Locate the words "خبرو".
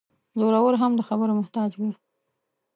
1.09-1.33